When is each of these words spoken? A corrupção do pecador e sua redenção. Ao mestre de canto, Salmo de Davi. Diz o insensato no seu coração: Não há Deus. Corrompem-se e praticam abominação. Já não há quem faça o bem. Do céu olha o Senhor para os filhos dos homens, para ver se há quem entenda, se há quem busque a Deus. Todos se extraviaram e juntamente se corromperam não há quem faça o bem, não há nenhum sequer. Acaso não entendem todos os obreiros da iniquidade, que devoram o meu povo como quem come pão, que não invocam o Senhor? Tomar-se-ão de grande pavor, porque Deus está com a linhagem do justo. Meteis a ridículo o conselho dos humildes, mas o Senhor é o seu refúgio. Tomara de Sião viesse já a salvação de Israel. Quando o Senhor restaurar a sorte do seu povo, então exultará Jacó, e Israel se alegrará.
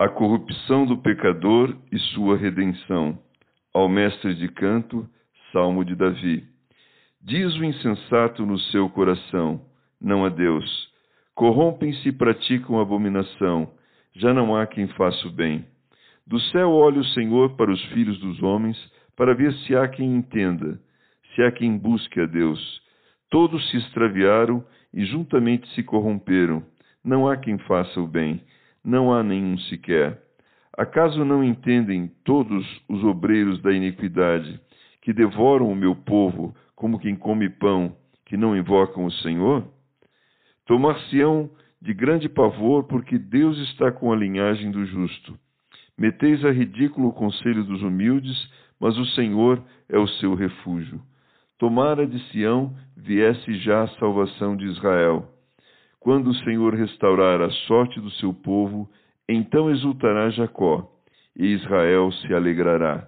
A 0.00 0.08
corrupção 0.08 0.86
do 0.86 0.96
pecador 0.98 1.76
e 1.90 1.98
sua 1.98 2.36
redenção. 2.36 3.18
Ao 3.74 3.88
mestre 3.88 4.32
de 4.36 4.46
canto, 4.46 5.04
Salmo 5.50 5.84
de 5.84 5.96
Davi. 5.96 6.44
Diz 7.20 7.52
o 7.56 7.64
insensato 7.64 8.46
no 8.46 8.60
seu 8.60 8.88
coração: 8.90 9.60
Não 10.00 10.24
há 10.24 10.28
Deus. 10.28 10.88
Corrompem-se 11.34 12.10
e 12.10 12.12
praticam 12.12 12.78
abominação. 12.78 13.72
Já 14.14 14.32
não 14.32 14.54
há 14.54 14.68
quem 14.68 14.86
faça 14.86 15.26
o 15.26 15.32
bem. 15.32 15.66
Do 16.24 16.38
céu 16.52 16.70
olha 16.70 17.00
o 17.00 17.06
Senhor 17.06 17.56
para 17.56 17.72
os 17.72 17.84
filhos 17.86 18.20
dos 18.20 18.40
homens, 18.40 18.78
para 19.16 19.34
ver 19.34 19.52
se 19.52 19.74
há 19.74 19.88
quem 19.88 20.14
entenda, 20.14 20.80
se 21.34 21.42
há 21.42 21.50
quem 21.50 21.76
busque 21.76 22.20
a 22.20 22.26
Deus. 22.26 22.80
Todos 23.28 23.68
se 23.68 23.78
extraviaram 23.78 24.64
e 24.94 25.04
juntamente 25.04 25.68
se 25.74 25.82
corromperam 25.82 26.64
não 27.08 27.28
há 27.28 27.36
quem 27.36 27.56
faça 27.58 28.00
o 28.00 28.06
bem, 28.06 28.42
não 28.84 29.12
há 29.12 29.22
nenhum 29.22 29.58
sequer. 29.58 30.22
Acaso 30.76 31.24
não 31.24 31.42
entendem 31.42 32.10
todos 32.24 32.64
os 32.88 33.02
obreiros 33.04 33.60
da 33.62 33.72
iniquidade, 33.72 34.60
que 35.02 35.12
devoram 35.12 35.70
o 35.70 35.76
meu 35.76 35.94
povo 35.94 36.54
como 36.76 36.98
quem 36.98 37.16
come 37.16 37.48
pão, 37.48 37.96
que 38.24 38.36
não 38.36 38.56
invocam 38.56 39.04
o 39.04 39.10
Senhor? 39.10 39.66
Tomar-se-ão 40.66 41.50
de 41.80 41.92
grande 41.92 42.28
pavor, 42.28 42.84
porque 42.84 43.18
Deus 43.18 43.58
está 43.70 43.90
com 43.90 44.12
a 44.12 44.16
linhagem 44.16 44.70
do 44.70 44.84
justo. 44.84 45.36
Meteis 45.96 46.44
a 46.44 46.50
ridículo 46.50 47.08
o 47.08 47.12
conselho 47.12 47.64
dos 47.64 47.82
humildes, 47.82 48.36
mas 48.78 48.96
o 48.96 49.04
Senhor 49.06 49.62
é 49.88 49.98
o 49.98 50.06
seu 50.06 50.34
refúgio. 50.34 51.00
Tomara 51.58 52.06
de 52.06 52.20
Sião 52.30 52.76
viesse 52.96 53.58
já 53.58 53.82
a 53.82 53.88
salvação 53.98 54.56
de 54.56 54.66
Israel. 54.66 55.28
Quando 56.00 56.30
o 56.30 56.34
Senhor 56.34 56.74
restaurar 56.74 57.42
a 57.42 57.50
sorte 57.66 58.00
do 58.00 58.10
seu 58.12 58.32
povo, 58.32 58.88
então 59.28 59.70
exultará 59.70 60.30
Jacó, 60.30 60.90
e 61.36 61.46
Israel 61.48 62.10
se 62.12 62.32
alegrará. 62.32 63.06